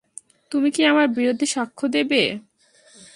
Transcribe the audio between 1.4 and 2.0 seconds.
সাক্ষ্য